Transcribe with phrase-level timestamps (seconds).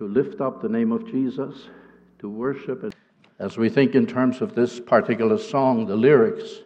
[0.00, 1.68] to lift up the name of Jesus,
[2.18, 2.90] to worship.
[3.38, 6.62] As we think in terms of this particular song, the lyrics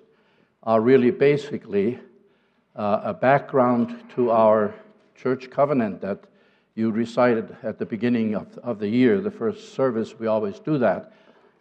[0.63, 1.99] are really basically
[2.77, 4.73] uh, a background to our
[5.17, 6.21] church covenant that
[6.77, 10.17] you recited at the beginning of, of the year, the first service.
[10.17, 11.13] We always do that.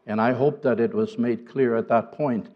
[0.05, 2.49] And I hope that it was made clear at that point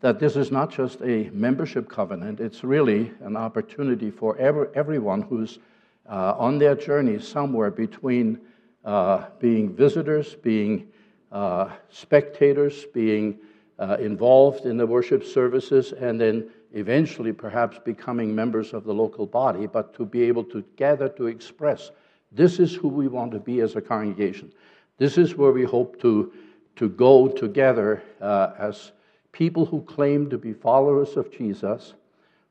[0.00, 5.22] that this is not just a membership covenant, it's really an opportunity for every, everyone
[5.22, 5.60] who's
[6.08, 8.40] uh, on their journey somewhere between
[8.84, 10.88] uh, being visitors, being
[11.30, 13.38] uh, spectators, being
[13.78, 19.26] uh, involved in the worship services, and then eventually perhaps becoming members of the local
[19.26, 21.90] body, but to be able to gather to express
[22.32, 24.52] this is who we want to be as a congregation.
[24.98, 26.32] This is where we hope to,
[26.76, 28.92] to go together uh, as
[29.32, 31.94] people who claim to be followers of Jesus,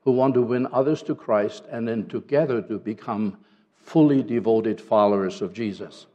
[0.07, 3.35] who want to win others to Christ, and then together to become
[3.75, 6.05] fully devoted followers of Jesus.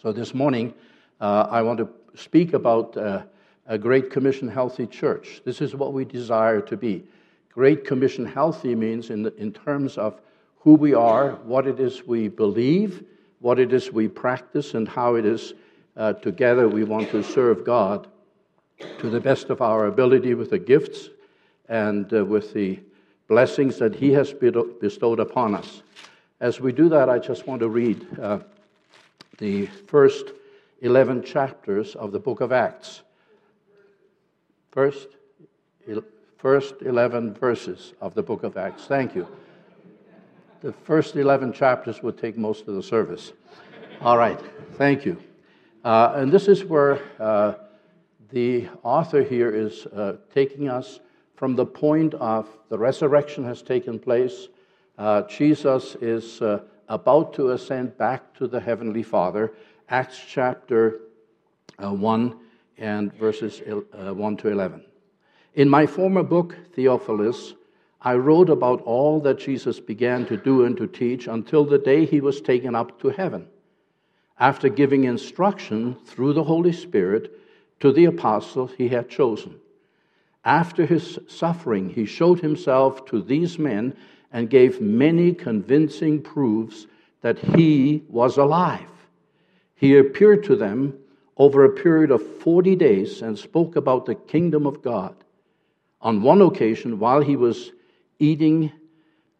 [0.00, 0.72] So this morning,
[1.20, 3.24] uh, I want to speak about uh,
[3.66, 5.42] a Great Commission Healthy Church.
[5.44, 7.02] This is what we desire to be.
[7.52, 10.20] Great Commission Healthy means, in, the, in terms of
[10.60, 13.02] who we are, what it is we believe,
[13.40, 15.54] what it is we practice, and how it is
[15.96, 18.06] uh, together we want to serve God
[19.00, 21.08] to the best of our ability with the gifts
[21.68, 22.78] and uh, with the
[23.28, 25.82] blessings that He has bestowed upon us.
[26.40, 28.40] As we do that, I just want to read uh,
[29.38, 30.32] the first
[30.80, 33.02] 11 chapters of the book of Acts.
[34.70, 35.08] First,
[36.38, 38.86] first 11 verses of the book of Acts.
[38.86, 39.26] Thank you.
[40.60, 43.32] The first 11 chapters would take most of the service.
[44.00, 44.40] All right,
[44.74, 45.16] thank you.
[45.84, 47.54] Uh, and this is where uh,
[48.30, 51.00] the author here is uh, taking us
[51.38, 54.48] from the point of the resurrection has taken place.
[54.98, 59.52] Uh, Jesus is uh, about to ascend back to the Heavenly Father.
[59.88, 60.98] Acts chapter
[61.80, 62.36] uh, 1
[62.78, 64.84] and verses 1 to 11.
[65.54, 67.54] In my former book, Theophilus,
[68.02, 72.04] I wrote about all that Jesus began to do and to teach until the day
[72.04, 73.46] he was taken up to heaven,
[74.40, 77.30] after giving instruction through the Holy Spirit
[77.78, 79.60] to the apostles he had chosen.
[80.48, 83.94] After his suffering, he showed himself to these men
[84.32, 86.86] and gave many convincing proofs
[87.20, 88.88] that he was alive.
[89.74, 90.98] He appeared to them
[91.36, 95.14] over a period of 40 days and spoke about the kingdom of God.
[96.00, 97.72] On one occasion, while he was
[98.18, 98.72] eating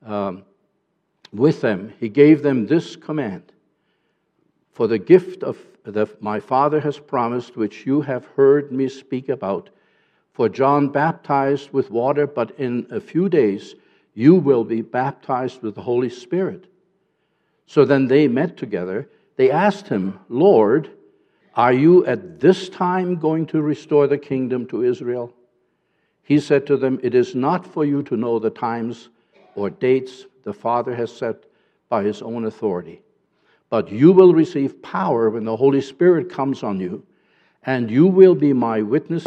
[0.04, 0.44] um,
[1.32, 3.50] with them, he gave them this command
[4.72, 9.30] For the gift of that my Father has promised, which you have heard me speak
[9.30, 9.70] about.
[10.38, 13.74] For John baptized with water, but in a few days
[14.14, 16.66] you will be baptized with the Holy Spirit.
[17.66, 19.10] So then they met together.
[19.34, 20.90] They asked him, Lord,
[21.56, 25.34] are you at this time going to restore the kingdom to Israel?
[26.22, 29.08] He said to them, It is not for you to know the times
[29.56, 31.46] or dates the Father has set
[31.88, 33.02] by his own authority,
[33.70, 37.04] but you will receive power when the Holy Spirit comes on you,
[37.64, 39.26] and you will be my witness.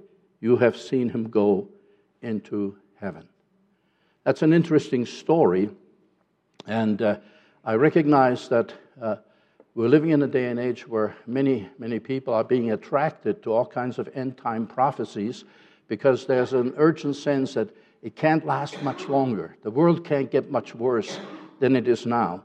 [0.41, 1.69] you have seen him go
[2.21, 3.27] into heaven.
[4.23, 5.69] That's an interesting story,
[6.67, 7.17] and uh,
[7.63, 9.15] I recognize that uh,
[9.73, 13.53] we're living in a day and age where many, many people are being attracted to
[13.53, 15.45] all kinds of end time prophecies
[15.87, 17.69] because there's an urgent sense that
[18.01, 19.55] it can't last much longer.
[19.63, 21.19] The world can't get much worse
[21.59, 22.43] than it is now.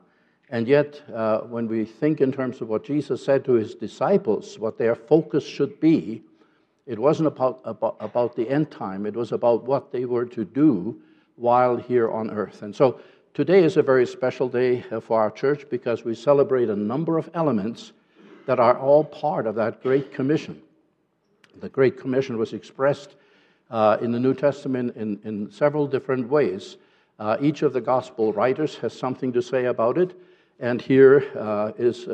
[0.51, 4.59] And yet, uh, when we think in terms of what Jesus said to his disciples,
[4.59, 6.23] what their focus should be,
[6.87, 10.45] it wasn't about, about, about the end time, it was about what they were to
[10.45, 10.97] do
[11.35, 12.63] while here on earth.
[12.63, 13.01] And so
[13.35, 17.19] today is a very special day uh, for our church because we celebrate a number
[17.19, 17.93] of elements
[18.47, 20.63] that are all part of that Great Commission.
[21.61, 23.17] The Great Commission was expressed
[23.71, 26.77] uh, in the New Testament in, in several different ways.
[27.19, 30.15] Uh, each of the gospel writers has something to say about it,
[30.61, 32.07] and here uh, is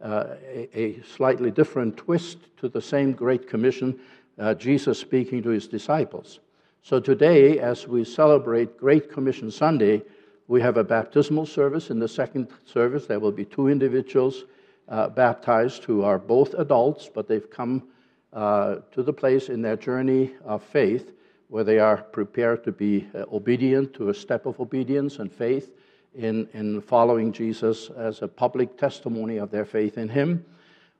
[0.00, 3.98] uh, a, a, slightly different twist to the same Great Commission,
[4.38, 6.40] uh, Jesus speaking to his disciples.
[6.82, 10.02] So today, as we celebrate Great Commission Sunday,
[10.46, 11.90] we have a baptismal service.
[11.90, 14.44] In the second service, there will be two individuals
[14.88, 17.88] uh, baptized who are both adults, but they've come
[18.32, 21.12] uh, to the place in their journey of faith
[21.48, 25.72] where they are prepared to be uh, obedient to a step of obedience and faith
[26.18, 30.44] in, in following Jesus as a public testimony of their faith in Him.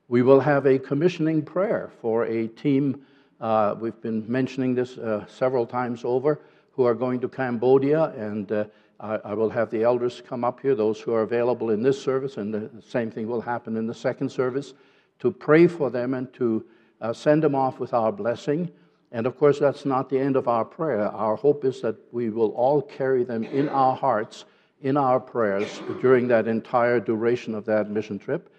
[0.07, 3.05] We will have a commissioning prayer for a team.
[3.41, 6.41] Uh, we've been mentioning this uh, several times over,
[6.73, 8.65] who are going to Cambodia, and uh,
[9.01, 12.01] I, I, will have the elders come up here, those who are available in this
[12.01, 14.75] service, and the same thing will happen in the second service,
[15.19, 16.65] to pray for them and to
[17.01, 18.71] uh, send them off with our blessing.
[19.11, 21.09] And of course, that's not the end of our prayer.
[21.09, 24.45] Our hope is that we will all carry them in our hearts
[24.83, 28.53] in our prayers during that entire duration of that mission trip.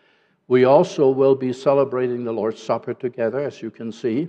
[0.47, 4.27] We also will be celebrating the Lord's Supper together, as you can see,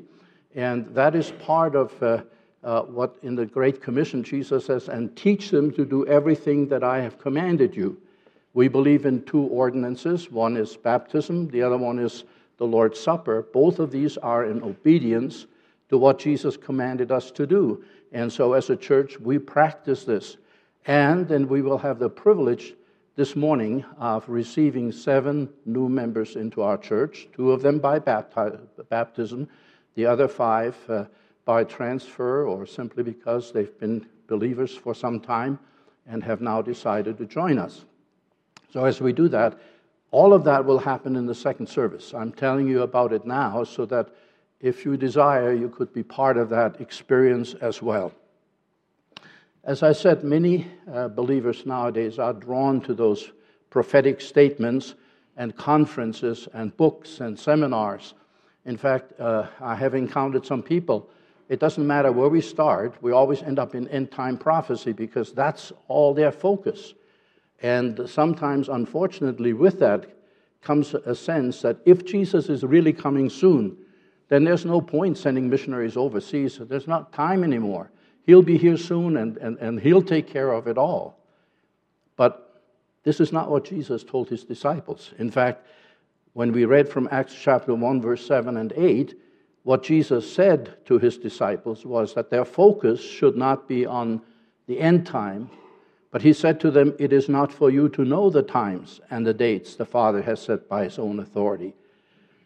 [0.55, 2.23] and that is part of uh,
[2.63, 6.85] uh, what in the Great Commission Jesus says, and teach them to do everything that
[6.85, 8.01] I have commanded you.
[8.53, 12.25] We believe in two ordinances one is baptism, the other one is
[12.59, 13.47] the Lord's Supper.
[13.53, 15.47] Both of these are in obedience
[15.89, 17.83] to what Jesus commanded us to do.
[18.13, 20.37] And so, as a church, we practice this.
[20.87, 22.75] And then we will have the privilege
[23.17, 29.49] this morning of receiving seven new members into our church, two of them by baptism,
[29.95, 31.05] the other five uh,
[31.45, 35.59] by transfer or simply because they've been believers for some time
[36.07, 37.85] and have now decided to join us.
[38.73, 39.59] So, as we do that,
[40.13, 42.15] all of that will happen in the second service.
[42.15, 44.09] I'm telling you about it now so that
[44.61, 48.13] if you desire, you could be part of that experience as well.
[49.63, 53.31] As I said, many uh, believers nowadays are drawn to those
[53.69, 54.95] prophetic statements
[55.37, 58.15] and conferences and books and seminars.
[58.65, 61.11] In fact, uh, I have encountered some people.
[61.51, 65.33] It doesn't matter where we start, we always end up in end time prophecy because
[65.33, 66.95] that's all their focus.
[67.63, 70.07] And sometimes, unfortunately, with that
[70.63, 73.77] comes a sense that if Jesus is really coming soon,
[74.29, 76.59] then there's no point sending missionaries overseas.
[76.63, 77.91] There's not time anymore.
[78.27, 81.19] He'll be here soon and, and, and he'll take care of it all.
[82.17, 82.63] But
[83.03, 85.13] this is not what Jesus told his disciples.
[85.19, 85.67] In fact,
[86.33, 89.15] when we read from Acts chapter 1, verse 7 and 8,
[89.63, 94.23] what Jesus said to his disciples was that their focus should not be on
[94.67, 95.51] the end time,
[96.11, 99.27] but he said to them, It is not for you to know the times and
[99.27, 101.75] the dates the Father has set by his own authority,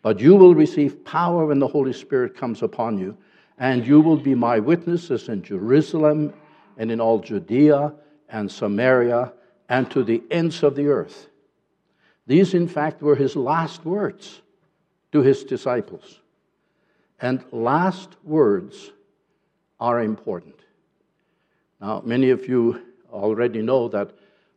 [0.03, 3.17] but you will receive power when the Holy Spirit comes upon you
[3.59, 6.33] and you will be my witnesses in Jerusalem
[6.77, 7.95] and in all Judea
[8.29, 9.33] and Samaria
[9.69, 11.29] and to the ends of the earth.
[12.27, 14.41] These, in fact, were his last words
[15.13, 16.21] to his disciples.
[17.21, 18.93] And last words
[19.79, 20.57] are important.
[21.81, 22.81] Now, many of you
[23.13, 24.13] already know that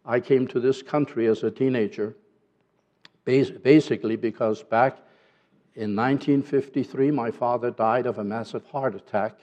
[0.06, 2.16] I came to this country as a teenager,
[3.26, 4.98] basically because back
[5.78, 9.36] in 1953, my father died of a massive heart attack,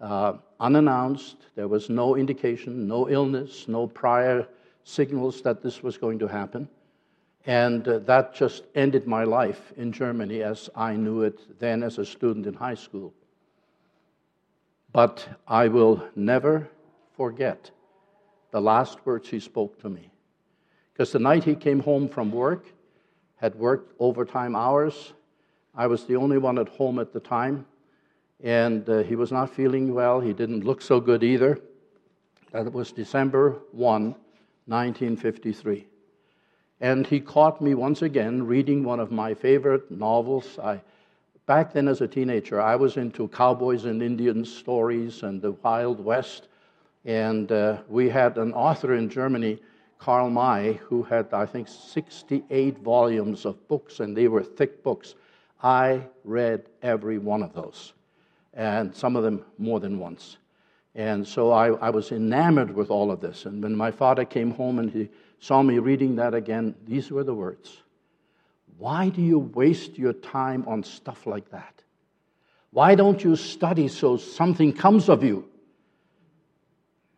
[0.00, 1.46] uh, unannounced.
[1.56, 4.46] There was no indication, no illness, no prior
[4.84, 6.68] signals that this was going to happen.
[7.44, 11.98] And uh, that just ended my life in Germany as I knew it then as
[11.98, 13.12] a student in high school.
[14.92, 16.68] But I will never
[17.16, 17.72] forget
[18.52, 20.08] the last words he spoke to me.
[20.92, 22.66] Because the night he came home from work,
[23.34, 25.14] had worked overtime hours,
[25.78, 27.64] I was the only one at home at the time,
[28.42, 30.18] and uh, he was not feeling well.
[30.18, 31.60] He didn't look so good either.
[32.50, 34.16] That was December 1,
[34.66, 35.86] 1953.
[36.80, 40.58] And he caught me once again reading one of my favorite novels.
[40.58, 40.80] I,
[41.46, 46.04] back then, as a teenager, I was into cowboys and Indians stories and the Wild
[46.04, 46.48] West.
[47.04, 49.60] And uh, we had an author in Germany,
[50.00, 55.14] Karl May, who had, I think, 68 volumes of books, and they were thick books.
[55.62, 57.92] I read every one of those,
[58.54, 60.38] and some of them more than once.
[60.94, 63.44] And so I, I, was enamored with all of this.
[63.44, 67.24] And when my father came home and he saw me reading that again, these were
[67.24, 67.82] the words
[68.78, 71.82] Why do you waste your time on stuff like that?
[72.70, 75.48] Why don't you study so something comes of you?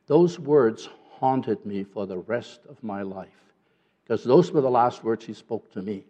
[0.06, 3.28] Those words haunted me for the rest of my life
[4.02, 6.04] because those were the last words he spoke to me.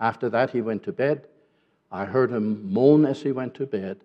[0.00, 1.26] After that, he went to bed.
[1.90, 3.98] I heard him moan as he went to bed,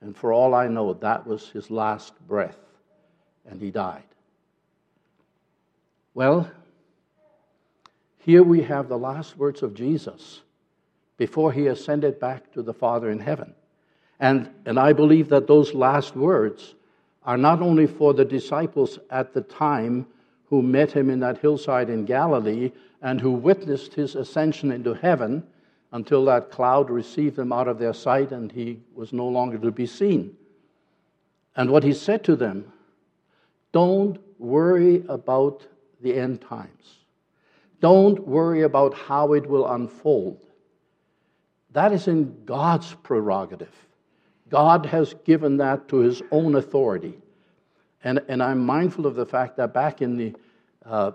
[0.00, 2.58] and for all I know, that was his last breath,
[3.48, 4.02] and he died.
[6.14, 6.50] Well,
[8.18, 10.40] here we have the last words of Jesus
[11.16, 13.54] before he ascended back to the Father in heaven.
[14.18, 16.74] And, and I believe that those last words
[17.24, 20.06] are not only for the disciples at the time
[20.46, 22.72] who met him in that hillside in Galilee
[23.02, 25.42] and who witnessed his ascension into heaven
[25.92, 29.70] until that cloud received him out of their sight and he was no longer to
[29.70, 30.36] be seen.
[31.56, 32.72] And what he said to them
[33.72, 35.66] don't worry about
[36.00, 36.98] the end times,
[37.80, 40.40] don't worry about how it will unfold.
[41.72, 43.74] That is in God's prerogative.
[44.48, 47.16] God has given that to his own authority.
[48.02, 50.34] And, and I'm mindful of the fact that back in the
[50.84, 51.12] uh,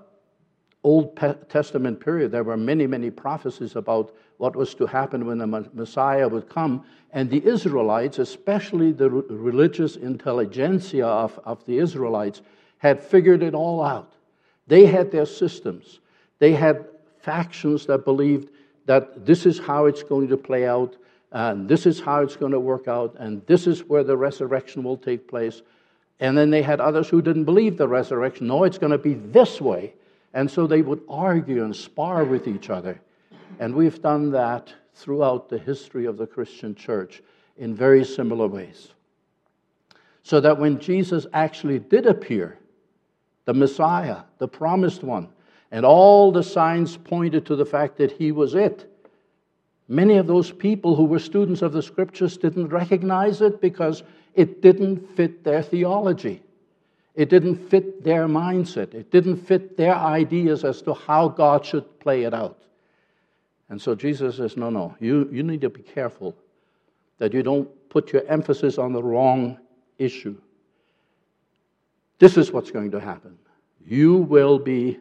[0.83, 1.17] Old
[1.49, 6.27] Testament period, there were many, many prophecies about what was to happen when the Messiah
[6.27, 6.83] would come.
[7.11, 12.41] And the Israelites, especially the religious intelligentsia of, of the Israelites,
[12.77, 14.13] had figured it all out.
[14.67, 15.99] They had their systems,
[16.39, 16.85] they had
[17.19, 18.49] factions that believed
[18.85, 20.95] that this is how it's going to play out,
[21.31, 24.83] and this is how it's going to work out, and this is where the resurrection
[24.83, 25.61] will take place.
[26.19, 28.47] And then they had others who didn't believe the resurrection.
[28.47, 29.93] No, it's going to be this way.
[30.33, 33.01] And so they would argue and spar with each other.
[33.59, 37.21] And we've done that throughout the history of the Christian church
[37.57, 38.89] in very similar ways.
[40.23, 42.57] So that when Jesus actually did appear,
[43.45, 45.29] the Messiah, the promised one,
[45.71, 48.91] and all the signs pointed to the fact that he was it.
[49.87, 54.61] Many of those people who were students of the scriptures didn't recognize it because it
[54.61, 56.41] didn't fit their theology.
[57.13, 58.93] It didn't fit their mindset.
[58.93, 62.57] It didn't fit their ideas as to how God should play it out.
[63.69, 66.35] And so Jesus says, No, no, you, you need to be careful
[67.17, 69.57] that you don't put your emphasis on the wrong
[69.97, 70.35] issue.
[72.19, 73.37] This is what's going to happen.
[73.85, 74.99] You will be,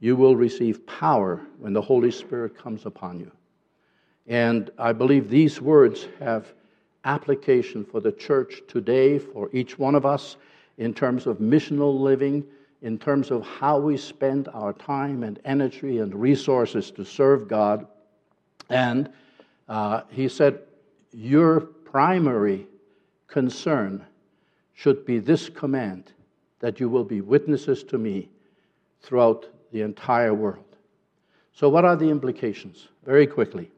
[0.00, 3.30] you will receive power when the Holy Spirit comes upon you.
[4.26, 6.52] And I believe these words have
[7.04, 10.36] application for the church today, for each one of us,
[10.78, 12.44] in terms of missional living,
[12.82, 17.86] in terms of how we spend our time and energy and resources to serve God.
[18.68, 19.10] And
[19.68, 20.60] uh, he said,
[21.12, 22.66] Your primary
[23.28, 24.04] concern
[24.74, 26.12] should be this command
[26.60, 28.28] that you will be witnesses to me
[29.00, 30.64] throughout the entire world.
[31.52, 32.88] So, what are the implications?
[33.04, 33.70] Very quickly.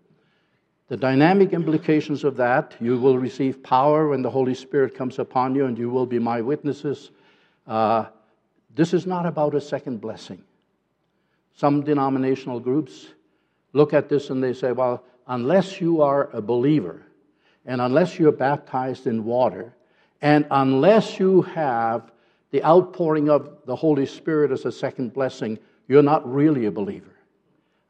[0.88, 5.54] The dynamic implications of that you will receive power when the Holy Spirit comes upon
[5.54, 7.10] you, and you will be my witnesses.
[7.66, 8.06] Uh,
[8.78, 10.40] this is not about a second blessing.
[11.56, 13.08] Some denominational groups
[13.72, 17.02] look at this and they say, well, unless you are a believer,
[17.66, 19.74] and unless you're baptized in water,
[20.22, 22.12] and unless you have
[22.52, 25.58] the outpouring of the Holy Spirit as a second blessing,
[25.88, 27.16] you're not really a believer.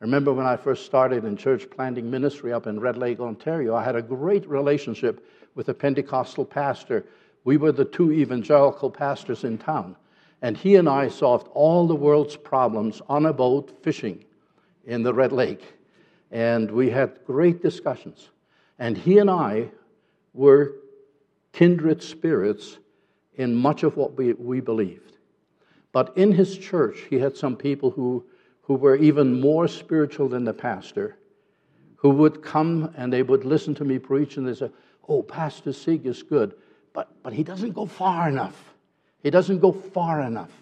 [0.00, 3.74] I remember when I first started in church planting ministry up in Red Lake, Ontario,
[3.74, 5.22] I had a great relationship
[5.54, 7.04] with a Pentecostal pastor.
[7.44, 9.94] We were the two evangelical pastors in town.
[10.42, 14.24] And he and I solved all the world's problems on a boat fishing
[14.84, 15.64] in the Red Lake.
[16.30, 18.28] And we had great discussions.
[18.78, 19.70] And he and I
[20.34, 20.76] were
[21.52, 22.78] kindred spirits
[23.34, 25.16] in much of what we, we believed.
[25.92, 28.24] But in his church, he had some people who
[28.68, 31.16] who were even more spiritual than the pastor,
[31.96, 34.70] who would come and they would listen to me preach and they say,
[35.08, 36.54] Oh, Pastor Sieg is good,
[36.92, 38.67] but, but he doesn't go far enough.
[39.22, 40.52] He doesn't go far enough.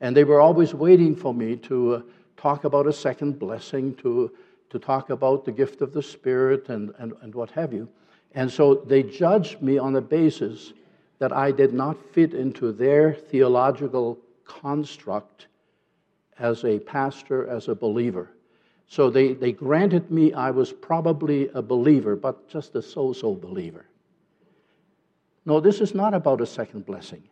[0.00, 2.02] And they were always waiting for me to uh,
[2.36, 4.32] talk about a second blessing, to,
[4.70, 7.88] to talk about the gift of the Spirit and, and, and what have you.
[8.34, 10.72] And so they judged me on the basis
[11.18, 15.48] that I did not fit into their theological construct
[16.38, 18.30] as a pastor, as a believer.
[18.86, 23.34] So they, they granted me I was probably a believer, but just a so so
[23.34, 23.84] believer.
[25.44, 27.22] No, this is not about a second blessing.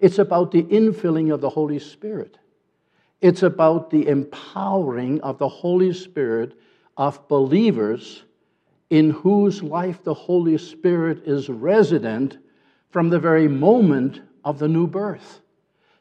[0.00, 2.38] It's about the infilling of the Holy Spirit.
[3.20, 6.58] It's about the empowering of the Holy Spirit
[6.96, 8.24] of believers
[8.88, 12.38] in whose life the Holy Spirit is resident
[12.90, 15.40] from the very moment of the new birth.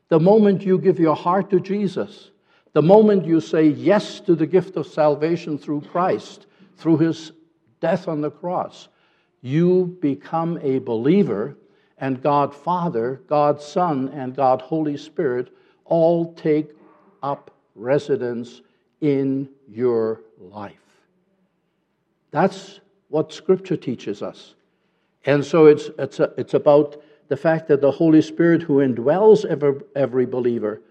[0.07, 2.31] The moment you give your heart to Jesus,
[2.73, 7.31] the moment you say yes to the gift of salvation through Christ, through his
[7.79, 8.87] death on the cross,
[9.41, 11.57] you become a believer,
[11.99, 15.53] and God Father, God Son, and God Holy Spirit
[15.85, 16.69] all take
[17.21, 18.61] up residence
[19.01, 20.73] in your life.
[22.31, 22.79] That's
[23.09, 24.55] what Scripture teaches us.
[25.25, 29.45] And so it's, it's, a, it's about the fact that the Holy Spirit, who indwells
[29.45, 30.81] every, every believer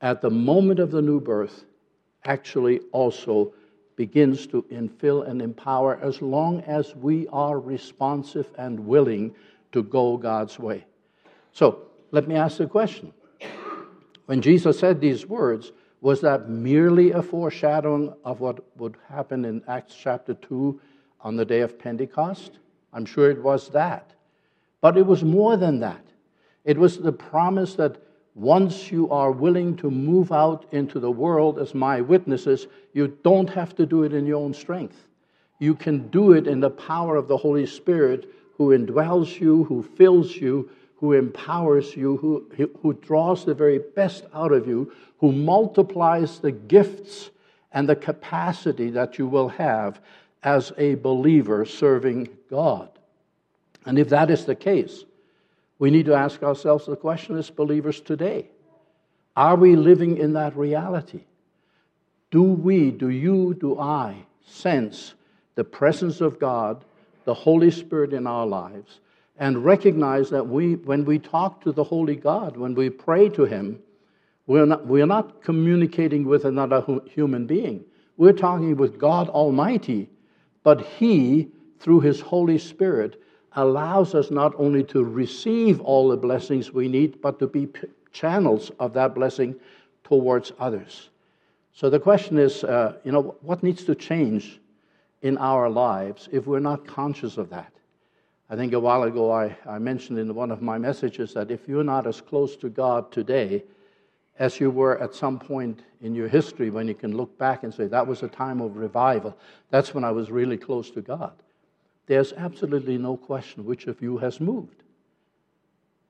[0.00, 1.64] at the moment of the new birth,
[2.24, 3.52] actually also
[3.96, 9.34] begins to infill and empower as long as we are responsive and willing
[9.72, 10.84] to go God's way.
[11.52, 13.12] So let me ask the question
[14.26, 19.62] When Jesus said these words, was that merely a foreshadowing of what would happen in
[19.68, 20.80] Acts chapter 2
[21.20, 22.58] on the day of Pentecost?
[22.92, 24.12] I'm sure it was that.
[24.80, 26.04] But it was more than that.
[26.64, 28.02] It was the promise that
[28.34, 33.50] once you are willing to move out into the world as my witnesses, you don't
[33.50, 35.06] have to do it in your own strength.
[35.58, 39.82] You can do it in the power of the Holy Spirit who indwells you, who
[39.82, 42.46] fills you, who empowers you, who,
[42.80, 47.30] who draws the very best out of you, who multiplies the gifts
[47.72, 50.00] and the capacity that you will have
[50.42, 52.88] as a believer serving God.
[53.84, 55.04] And if that is the case,
[55.78, 58.48] we need to ask ourselves the question as believers today
[59.34, 61.24] are we living in that reality?
[62.30, 65.14] Do we, do you, do I sense
[65.54, 66.84] the presence of God,
[67.24, 69.00] the Holy Spirit in our lives,
[69.38, 73.44] and recognize that we, when we talk to the Holy God, when we pray to
[73.44, 73.80] Him,
[74.46, 77.84] we're not, we're not communicating with another human being.
[78.16, 80.10] We're talking with God Almighty,
[80.62, 81.48] but He,
[81.80, 83.22] through His Holy Spirit,
[83.54, 87.68] allows us not only to receive all the blessings we need, but to be
[88.12, 89.54] channels of that blessing
[90.04, 91.10] towards others.
[91.72, 94.60] So the question is, uh, you know, what needs to change
[95.22, 97.72] in our lives if we're not conscious of that?
[98.50, 101.66] I think a while ago I, I mentioned in one of my messages that if
[101.66, 103.64] you're not as close to God today
[104.38, 107.72] as you were at some point in your history when you can look back and
[107.72, 109.36] say, that was a time of revival,
[109.70, 111.32] that's when I was really close to God
[112.06, 114.82] there's absolutely no question which of you has moved.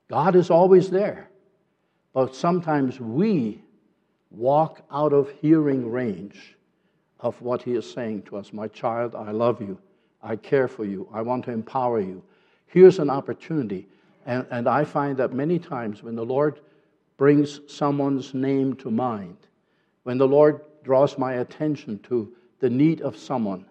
[0.09, 1.29] God is always there.
[2.13, 3.61] But sometimes we
[4.29, 6.55] walk out of hearing range
[7.23, 8.53] of what He is saying to us.
[8.53, 9.79] My child, I love you.
[10.21, 11.07] I care for you.
[11.11, 12.21] I want to empower you.
[12.67, 13.87] Here's an opportunity.
[14.25, 16.59] And, and I find that many times when the Lord
[17.17, 19.37] brings someone's name to mind,
[20.03, 23.65] when the Lord draws my attention to the need of someone,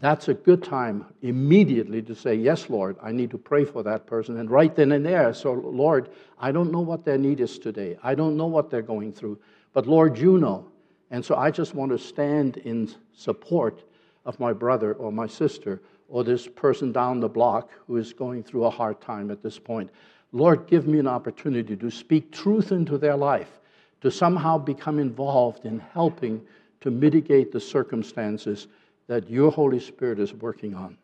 [0.00, 4.06] that's a good time immediately to say, Yes, Lord, I need to pray for that
[4.06, 4.38] person.
[4.38, 7.98] And right then and there, so, Lord, I don't know what their need is today.
[8.02, 9.38] I don't know what they're going through.
[9.72, 10.68] But, Lord, you know.
[11.10, 13.84] And so I just want to stand in support
[14.24, 18.42] of my brother or my sister or this person down the block who is going
[18.42, 19.90] through a hard time at this point.
[20.32, 23.60] Lord, give me an opportunity to speak truth into their life,
[24.02, 26.42] to somehow become involved in helping
[26.80, 28.68] to mitigate the circumstances
[29.06, 30.96] that your Holy Spirit is working on.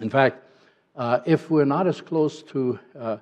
[0.00, 0.42] In fact,
[0.96, 3.18] uh, if we're not as close to uh,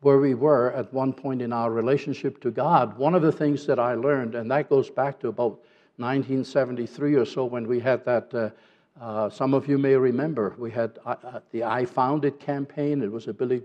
[0.00, 3.66] where we were at one point in our relationship to God, one of the things
[3.66, 5.60] that I learned, and that goes back to about
[5.96, 8.34] 1973 or so when we had that.
[8.34, 8.50] Uh,
[8.98, 13.02] uh, some of you may remember we had uh, uh, the I Found It campaign.
[13.02, 13.62] It was a Billy,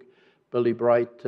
[0.52, 1.26] Billy Bright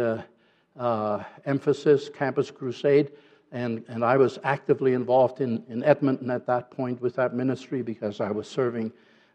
[1.45, 3.11] emphasis, Campus Crusade.
[3.53, 7.83] And, and I was actively involved in, in Edmonton at that point with that ministry
[7.83, 8.91] because I was serving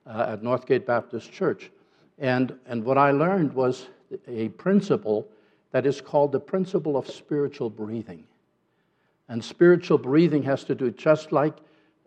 [0.07, 1.71] uh, at Northgate Baptist Church.
[2.19, 3.87] And, and what I learned was
[4.27, 5.29] a principle
[5.73, 8.25] that is called the principle of spiritual breathing.
[9.29, 11.55] And spiritual breathing has to do just like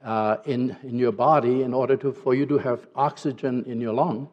[0.03, 3.93] uh, in, in your body, in order to, for you to have oxygen in your
[3.93, 4.29] lung,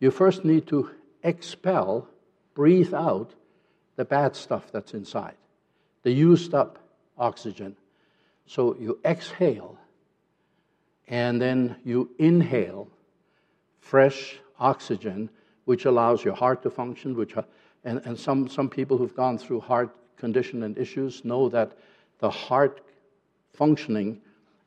[0.00, 0.90] you first need to
[1.22, 2.08] expel,
[2.54, 3.34] breathe out
[3.96, 5.36] the bad stuff that's inside,
[6.02, 6.78] the used up
[7.18, 7.76] oxygen.
[8.46, 9.78] So you exhale
[11.08, 12.88] and then you inhale
[13.80, 15.28] fresh oxygen,
[15.66, 17.14] which allows your heart to function.
[17.14, 17.34] Which,
[17.84, 21.72] and, and some, some people who've gone through heart condition and issues know that
[22.18, 22.80] the heart
[23.52, 24.20] functioning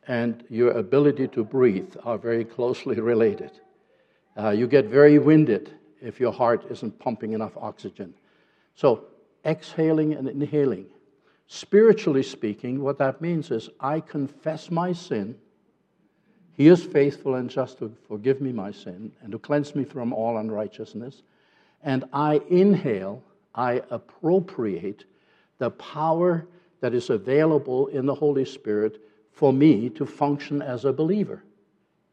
[0.07, 3.51] and your ability to breathe are very closely related.
[4.37, 8.13] Uh, you get very winded if your heart isn't pumping enough oxygen.
[8.75, 9.05] So,
[9.45, 10.87] exhaling and inhaling
[11.47, 15.35] Spiritually speaking, what that means is I confess my sin.
[16.53, 20.13] He is faithful and just to forgive me my sin and to cleanse me from
[20.13, 21.21] all unrighteousness.
[21.85, 25.05] And I inhale, I appropriate
[25.59, 26.47] the power
[26.81, 28.99] that is available in the Holy Spirit
[29.31, 31.43] for me to function as a believer.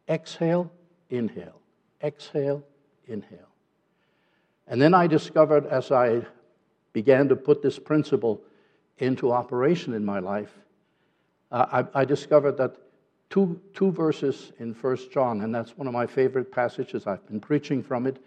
[0.09, 0.71] Exhale,
[1.11, 1.61] inhale,
[2.03, 2.63] exhale,
[3.07, 3.49] inhale.
[4.69, 6.23] And then I discovered as I
[6.93, 8.43] began to put this principle
[8.99, 10.53] into operation in my life,
[11.51, 12.77] uh, I, I, discovered that
[13.31, 17.07] two, two verses in 1 John, and that's one of my favorite passages.
[17.07, 18.23] I've been preaching from it.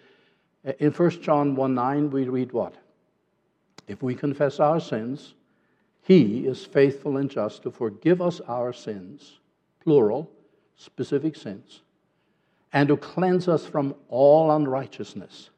[0.65, 2.75] Uh, in 1 John 1 9, we read what?
[3.88, 5.34] If we confess our sins,
[6.01, 9.39] he is faithful and just to forgive us our sins,
[9.84, 10.30] plural,
[10.75, 11.82] specific sins,
[12.73, 15.49] and to cleanse us from all unrighteousness,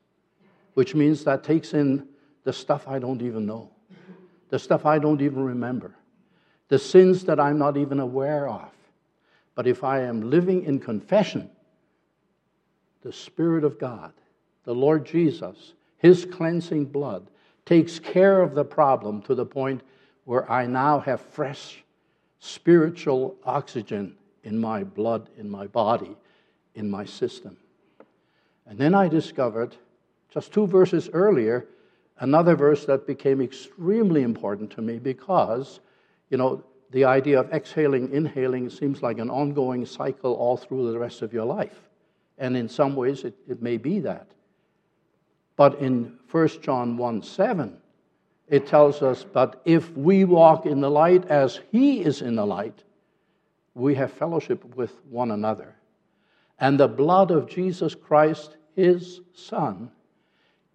[0.73, 2.07] which means that takes in
[2.43, 3.71] the stuff I don't even know
[4.49, 5.95] the stuff I don't even remember.
[6.69, 8.69] the sins that I'm not even aware of.
[9.55, 11.49] But if I am living in confession,
[13.03, 14.11] the Spirit of God,
[14.67, 17.25] the Lord Jesus, His cleansing blood,
[17.65, 19.79] takes care of the problem to the point
[20.25, 21.85] where I now have fresh
[22.39, 26.17] spiritual oxygen in my blood, in my body,
[26.75, 27.55] in my system.
[28.65, 29.73] And then I discovered,
[30.33, 31.65] just two verses earlier,
[32.19, 35.79] another verse that became extremely important to me because,
[36.29, 40.99] you know, the idea of exhaling, inhaling seems like an ongoing cycle all through the
[40.99, 41.79] rest of your life.
[42.37, 44.27] And in some ways, it, it may be that.
[45.57, 47.77] But in 1 John 1 7,
[48.47, 52.45] it tells us, But if we walk in the light as he is in the
[52.45, 52.83] light,
[53.73, 55.75] we have fellowship with one another.
[56.59, 59.91] And the blood of Jesus Christ, his Son,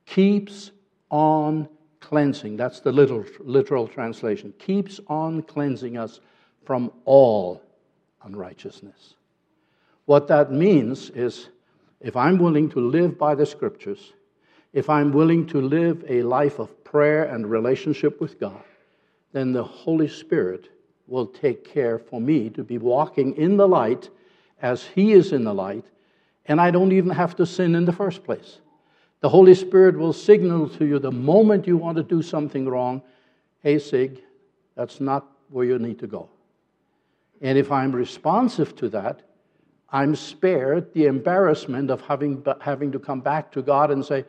[0.04, 0.72] keeps
[1.10, 1.68] on
[2.00, 2.56] cleansing.
[2.56, 4.52] That's the literal, literal translation.
[4.58, 6.20] Keeps on cleansing us
[6.64, 7.62] from all
[8.24, 9.14] unrighteousness.
[10.06, 11.48] What that means is
[12.00, 14.12] if I'm willing to live by the scriptures,
[14.72, 18.62] if I'm willing to live a life of prayer and relationship with God,
[19.32, 20.68] then the Holy Spirit
[21.06, 24.10] will take care for me to be walking in the light
[24.60, 25.84] as He is in the light,
[26.46, 28.58] and I don't even have to sin in the first place.
[29.20, 33.02] The Holy Spirit will signal to you the moment you want to do something wrong
[33.62, 34.20] hey, Sig,
[34.74, 36.28] that's not where you need to go.
[37.40, 39.22] And if I'm responsive to that,
[39.90, 44.24] I'm spared the embarrassment of having, having to come back to God and say,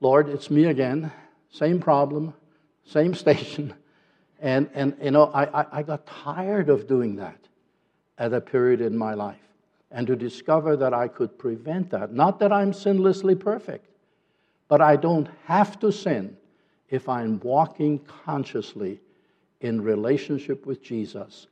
[0.00, 1.10] Lord, it's me again,
[1.50, 2.34] same problem,
[2.84, 3.74] same station.
[4.40, 7.38] And, and you know, I, I, I got tired of doing that
[8.18, 9.40] at a period in my life
[9.90, 12.12] and to discover that I could prevent that.
[12.12, 13.86] Not that I'm sinlessly perfect,
[14.68, 16.36] but I don't have to sin
[16.90, 19.00] if I'm walking consciously
[19.60, 21.46] in relationship with Jesus,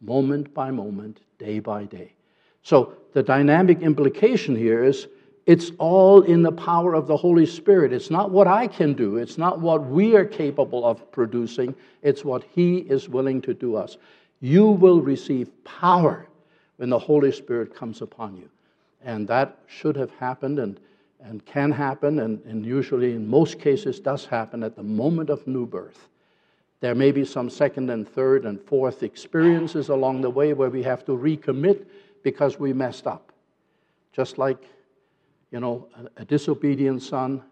[0.00, 2.14] moment by moment, day by day.
[2.62, 5.08] So the dynamic implication here is
[5.46, 7.92] it's all in the power of the Holy Spirit.
[7.92, 12.24] It's not what I can do, it's not what we are capable of producing, it's
[12.24, 13.96] what He is willing to do us.
[14.40, 16.26] You will receive power
[16.76, 18.48] when the Holy Spirit comes upon you.
[19.02, 20.78] And that should have happened and,
[21.22, 25.46] and can happen, and, and usually in most cases does happen at the moment of
[25.46, 26.08] new birth.
[26.80, 30.82] There may be some second and third and fourth experiences along the way where we
[30.82, 31.84] have to recommit
[32.22, 33.32] because we messed up.
[34.12, 34.58] Just like,
[35.50, 37.42] you know, a, a disobedient son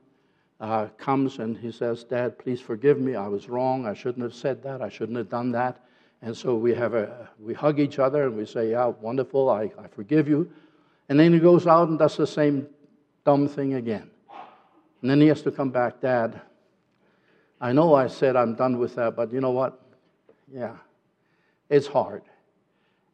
[0.60, 3.14] uh, comes and he says, Dad, please forgive me.
[3.14, 3.86] I was wrong.
[3.86, 4.82] I shouldn't have said that.
[4.82, 5.84] I shouldn't have done that.
[6.22, 9.70] And so we, have a, we hug each other and we say, Yeah, wonderful, I,
[9.78, 10.50] I forgive you.
[11.08, 12.66] And then he goes out and does the same
[13.24, 14.10] dumb thing again.
[15.00, 16.40] And then he has to come back, Dad,
[17.60, 19.80] I know I said I'm done with that, but you know what?
[20.52, 20.76] Yeah,
[21.68, 22.22] it's hard.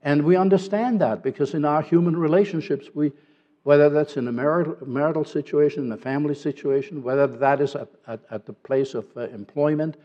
[0.03, 3.13] And we understand that because in our human relationships, we,
[3.65, 8.21] whether that's in a marital, situation, in a family situation, whether that is at, at,
[8.31, 9.97] at the place of uh, employment,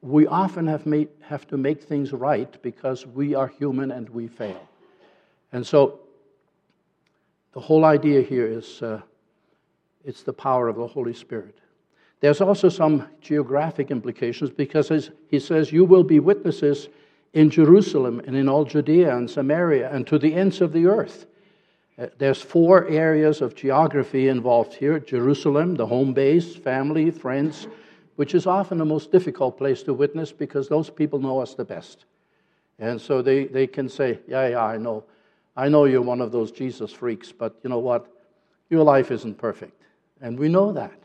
[0.00, 4.28] we often have, made, have to make things right because we are human and we
[4.28, 4.68] fail.
[5.52, 6.00] And so
[7.52, 9.00] the whole idea here is uh,
[10.04, 11.58] it's the power of the Holy Spirit.
[12.20, 16.88] There's also some geographic implications because he says, You will be witnesses
[17.32, 21.26] in Jerusalem and in all Judea and Samaria and to the ends of the earth.
[21.96, 27.68] Uh, there's four areas of geography involved here Jerusalem, the home base, family, friends,
[28.16, 31.64] which is often the most difficult place to witness because those people know us the
[31.64, 32.04] best.
[32.78, 35.04] And so they, they can say, Yeah, yeah, I know.
[35.56, 38.08] I know you're one of those Jesus freaks, but you know what?
[38.70, 39.80] Your life isn't perfect.
[40.20, 40.98] And we know that.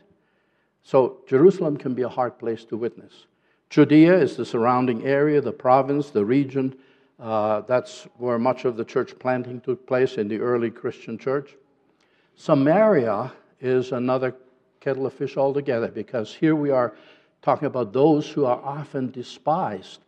[0.82, 3.26] So Jerusalem can be a hard place to witness.
[3.68, 6.76] Judea is the surrounding area, the province, the region.
[7.20, 11.54] Uh, that's where much of the church planting took place in the early Christian church.
[12.36, 14.34] Samaria is another
[14.80, 16.94] kettle of fish altogether because here we are
[17.42, 20.00] talking about those who are often despised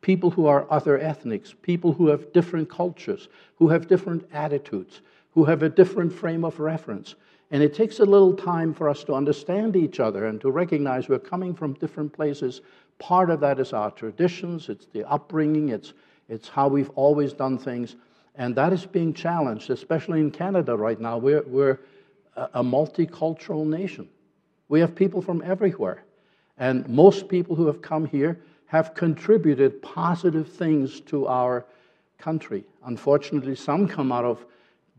[0.00, 5.00] people who are other ethnics, people who have different cultures, who have different attitudes,
[5.32, 7.14] who have a different frame of reference.
[7.50, 11.08] And it takes a little time for us to understand each other and to recognize
[11.08, 12.60] we're coming from different places.
[12.98, 15.94] Part of that is our traditions, it's the upbringing, it's,
[16.28, 17.96] it's how we've always done things.
[18.34, 21.18] And that is being challenged, especially in Canada right now.
[21.18, 21.80] We're, we're
[22.36, 24.08] a multicultural nation.
[24.68, 26.04] We have people from everywhere.
[26.58, 31.64] And most people who have come here have contributed positive things to our
[32.18, 32.64] country.
[32.84, 34.44] Unfortunately, some come out of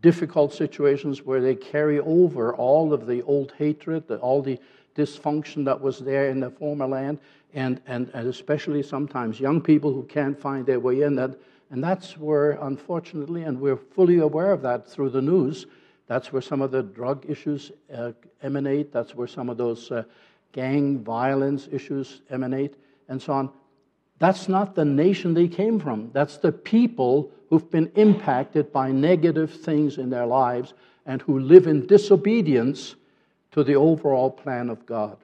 [0.02, 4.58] difficult situations where they carry over all of the old hatred, all the
[4.96, 7.20] dysfunction that was there in the former land,
[7.54, 11.16] and, and, and especially sometimes young people who can't find their way in.
[11.16, 11.38] That,
[11.72, 15.66] and that's where, unfortunately, and we're fully aware of that through the news,
[16.08, 18.92] that's where some of the drug issues uh, emanate.
[18.92, 20.04] That's where some of those uh,
[20.52, 22.74] gang violence issues emanate,
[23.08, 23.50] and so on.
[24.18, 26.10] That's not the nation they came from.
[26.12, 30.74] That's the people who've been impacted by negative things in their lives
[31.06, 32.96] and who live in disobedience
[33.52, 35.18] to the overall plan of God.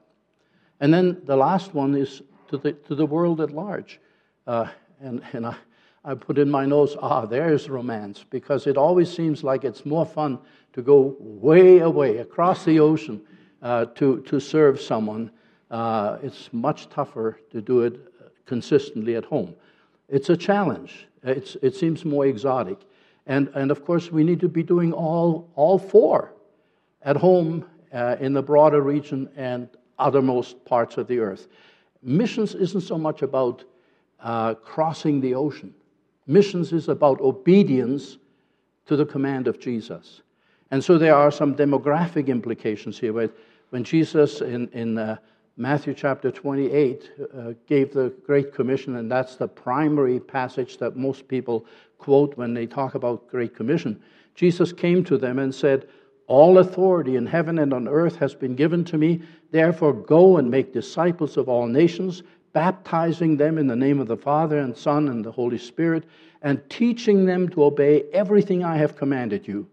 [0.79, 3.99] And then the last one is to the, to the world at large.
[4.45, 4.67] Uh,
[5.01, 5.55] and and I,
[6.03, 10.05] I put in my notes, ah, there's romance, because it always seems like it's more
[10.05, 10.37] fun
[10.73, 13.21] to go way away across the ocean
[13.61, 15.31] uh, to, to serve someone.
[15.71, 17.99] Uh, it's much tougher to do it
[18.45, 19.55] consistently at home.
[20.07, 21.07] It's a challenge.
[21.23, 22.77] It's, it seems more exotic.
[23.25, 26.33] And, and of course, we need to be doing all, all four
[27.01, 31.47] at home, uh, in the broader region, and othermost parts of the earth.
[32.01, 33.63] Missions isn't so much about
[34.19, 35.73] uh, crossing the ocean,
[36.27, 38.17] missions is about obedience
[38.85, 40.21] to the command of Jesus.
[40.71, 43.31] And so there are some demographic implications here.
[43.69, 45.17] When Jesus in, in uh,
[45.57, 51.27] Matthew chapter 28 uh, gave the Great Commission, and that's the primary passage that most
[51.27, 51.65] people
[51.97, 54.01] quote when they talk about Great Commission.
[54.35, 55.87] Jesus came to them and said,
[56.27, 59.21] All authority in heaven and on earth has been given to me.
[59.55, 64.17] Therefore, go and make disciples of all nations, baptizing them in the name of the
[64.17, 66.03] Father and Son and the Holy Spirit,
[66.41, 69.65] and teaching them to obey everything I have commanded you.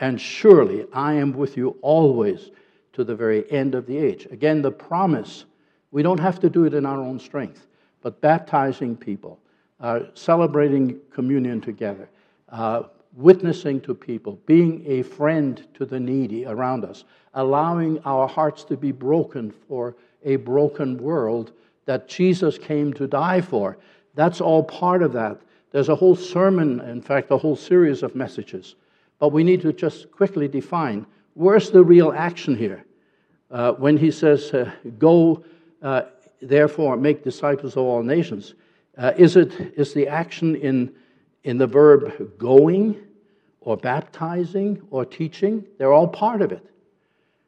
[0.00, 2.50] And surely I am with you always
[2.94, 4.26] to the very end of the age.
[4.30, 5.44] Again, the promise
[5.90, 7.66] we don't have to do it in our own strength,
[8.00, 9.38] but baptizing people,
[9.80, 12.08] uh, celebrating communion together,
[12.48, 17.04] uh, witnessing to people, being a friend to the needy around us,
[17.34, 21.52] allowing our hearts to be broken for a broken world
[21.86, 23.78] that Jesus came to die for.
[24.14, 25.40] That's all part of that.
[25.72, 28.74] There's a whole sermon, in fact, a whole series of messages.
[29.18, 32.86] But we need to just quickly define where's the real action here?
[33.50, 35.44] uh, when he says, uh, Go,
[35.82, 36.02] uh,
[36.42, 38.54] therefore, make disciples of all nations,
[38.98, 40.92] uh, is, it, is the action in,
[41.46, 43.00] in the verb going
[43.60, 45.64] or baptizing or teaching?
[45.78, 46.68] They're all part of it.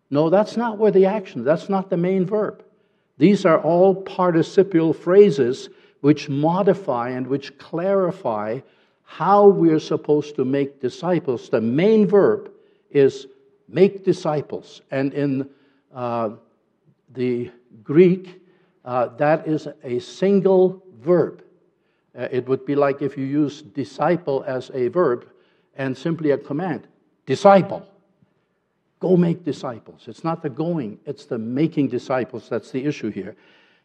[0.09, 2.65] No, that's not where the action, that's not the main verb.
[3.19, 5.69] These are all participial phrases
[6.01, 8.61] which modify and which clarify
[9.03, 11.49] how we're supposed to make disciples.
[11.49, 12.53] The main verb
[12.91, 13.27] is
[13.69, 14.81] make disciples.
[14.93, 15.51] And in
[15.93, 16.31] uh,
[17.15, 17.51] the
[17.83, 18.41] Greek,
[18.85, 21.43] uh, that is a single verb.
[22.19, 25.29] Uh, it would be like if you use disciple as a verb
[25.77, 26.89] and simply a command
[27.27, 27.87] disciple.
[29.01, 30.09] Go make disciples.
[30.09, 33.37] It's not the going, it's the making disciples that's the issue here.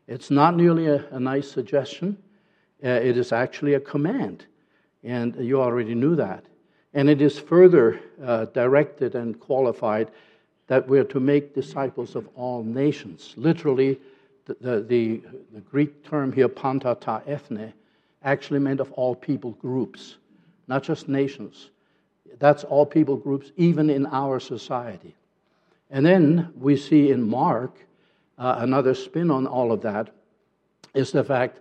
[0.08, 2.18] It's not merely a, a nice suggestion,
[2.84, 4.46] uh, it is actually a command.
[5.04, 6.46] And you already knew that.
[6.94, 10.10] And it is further uh, directed and qualified
[10.68, 13.34] that we're to make disciples of all nations.
[13.38, 14.00] Literally,
[14.46, 15.22] the, the, the,
[15.54, 17.74] the Greek term here, panta ta ethne,
[18.24, 20.18] actually meant of all people groups,
[20.68, 21.70] not just nations.
[22.40, 25.16] That's all people groups, even in our society.
[25.92, 27.76] And then we see in Mark
[28.38, 30.10] uh, another spin on all of that
[30.94, 31.60] is the fact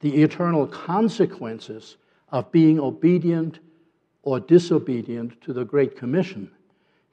[0.00, 1.96] the eternal consequences
[2.30, 3.58] of being obedient
[4.22, 6.50] or disobedient to the Great Commission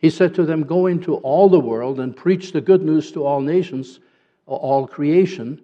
[0.02, 3.24] he said to them, Go into all the world and preach the good news to
[3.24, 4.00] all nations,
[4.48, 5.62] all creation.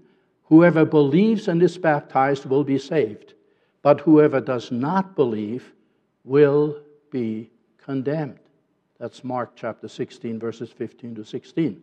[0.47, 3.33] Whoever believes and is baptized will be saved,
[3.81, 5.73] but whoever does not believe
[6.23, 6.81] will
[7.12, 8.39] be condemned.
[8.97, 11.81] That's Mark chapter 16, verses 15 to 16.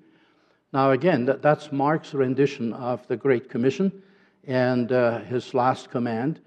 [0.72, 4.02] Now, again, that, that's Mark's rendition of the Great Commission
[4.46, 6.40] and uh, his last command.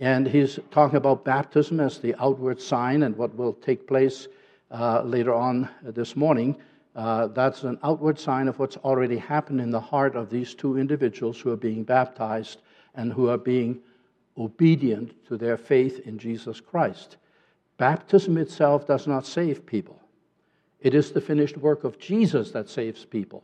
[0.00, 4.28] And he's talking about baptism as the outward sign and what will take place
[4.70, 6.56] uh, later on this morning.
[6.94, 10.78] Uh, that's an outward sign of what's already happened in the heart of these two
[10.78, 12.60] individuals who are being baptized
[12.94, 13.80] and who are being
[14.38, 17.16] obedient to their faith in Jesus Christ.
[17.78, 20.00] Baptism itself does not save people,
[20.80, 23.42] it is the finished work of Jesus that saves people.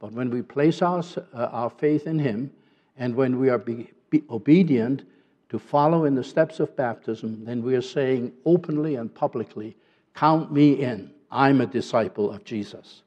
[0.00, 2.50] But when we place our, uh, our faith in Him
[2.96, 5.02] and when we are be, be obedient
[5.50, 9.76] to follow in the steps of baptism, then we are saying openly and publicly,
[10.14, 11.12] Count me in.
[11.30, 13.02] I'm a disciple of Jesus.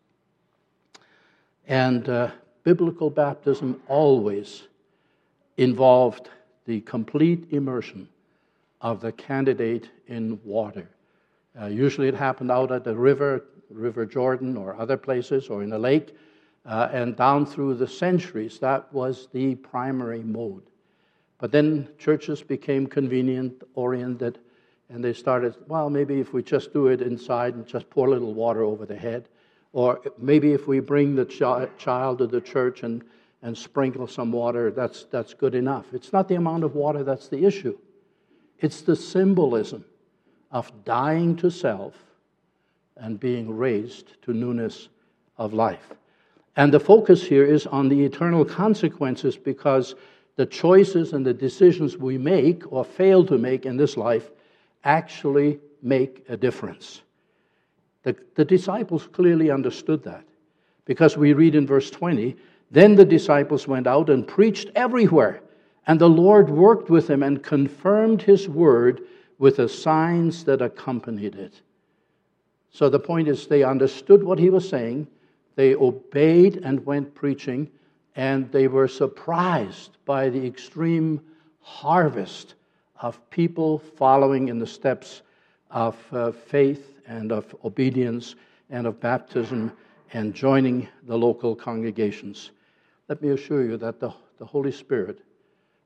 [1.67, 2.31] And uh,
[2.63, 4.63] biblical baptism always
[5.57, 6.29] involved
[6.65, 8.07] the complete immersion
[8.81, 10.87] of the candidate in water.
[11.59, 15.71] Uh, usually it happened out at the river, River Jordan, or other places, or in
[15.73, 16.15] a lake.
[16.65, 20.63] Uh, and down through the centuries, that was the primary mode.
[21.37, 24.39] But then churches became convenient oriented,
[24.93, 28.11] and they started, well, maybe if we just do it inside and just pour a
[28.11, 29.27] little water over the head,
[29.71, 33.03] or maybe if we bring the ch- child to the church and,
[33.41, 35.87] and sprinkle some water, that's, that's good enough.
[35.93, 37.75] It's not the amount of water that's the issue,
[38.59, 39.83] it's the symbolism
[40.51, 41.95] of dying to self
[42.95, 44.89] and being raised to newness
[45.39, 45.89] of life.
[46.55, 49.95] And the focus here is on the eternal consequences because
[50.35, 54.29] the choices and the decisions we make or fail to make in this life
[54.83, 57.01] actually make a difference.
[58.03, 60.23] The, the disciples clearly understood that
[60.85, 62.35] because we read in verse 20
[62.71, 65.41] Then the disciples went out and preached everywhere,
[65.87, 69.01] and the Lord worked with them and confirmed his word
[69.37, 71.61] with the signs that accompanied it.
[72.71, 75.07] So the point is, they understood what he was saying,
[75.55, 77.69] they obeyed and went preaching,
[78.15, 81.21] and they were surprised by the extreme
[81.61, 82.55] harvest
[83.03, 85.23] of people following in the steps
[85.69, 88.35] of uh, faith and of obedience
[88.69, 89.71] and of baptism
[90.13, 92.51] and joining the local congregations.
[93.09, 95.19] Let me assure you that the, the Holy Spirit,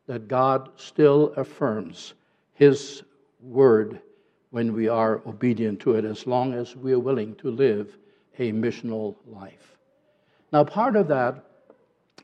[0.06, 2.14] that God still affirms
[2.54, 3.02] His
[3.42, 4.00] word
[4.52, 7.98] when we are obedient to it, as long as we are willing to live
[8.38, 9.76] a missional life.
[10.54, 11.44] Now, part of that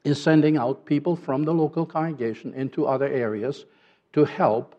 [0.03, 3.65] is sending out people from the local congregation into other areas
[4.13, 4.75] to help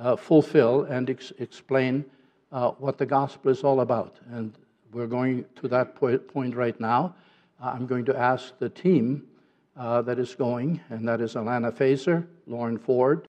[0.00, 2.04] uh, fulfill and ex- explain
[2.52, 4.16] uh, what the gospel is all about.
[4.32, 4.52] And
[4.92, 7.14] we're going to that point right now.
[7.62, 9.26] Uh, I'm going to ask the team
[9.76, 13.18] uh, that is going, and that is Alana Fazer, Lauren Ford,